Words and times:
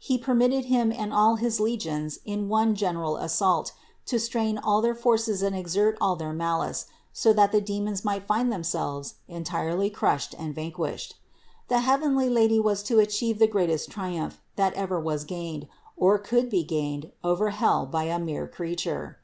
He 0.00 0.18
permitted 0.18 0.64
him 0.64 0.90
and 0.90 1.14
all 1.14 1.36
his 1.36 1.60
legions 1.60 2.18
in 2.24 2.48
one 2.48 2.74
general 2.74 3.16
assault 3.16 3.70
to 4.06 4.18
strain 4.18 4.58
all 4.58 4.82
their 4.82 4.92
forces 4.96 5.40
and 5.40 5.54
exert 5.54 5.96
all 6.00 6.16
their 6.16 6.32
malice, 6.32 6.86
so 7.12 7.32
that 7.34 7.52
the 7.52 7.60
demons 7.60 8.04
might 8.04 8.26
find 8.26 8.50
themselves 8.52 9.14
entirely 9.28 9.88
crushed 9.88 10.34
and 10.36 10.52
vanquished. 10.52 11.14
The 11.68 11.78
heavenly 11.82 12.28
Lady 12.28 12.58
was 12.58 12.82
to 12.82 12.98
achieve 12.98 13.38
the 13.38 13.46
greatest 13.46 13.88
triumph 13.88 14.40
that 14.56 14.74
ever 14.74 14.98
was 14.98 15.22
gained, 15.22 15.68
or 15.96 16.18
could 16.18 16.50
be 16.50 16.64
gained, 16.64 17.12
over 17.22 17.50
hell 17.50 17.86
by 17.86 18.02
a 18.06 18.18
mere 18.18 18.48
creature. 18.48 19.18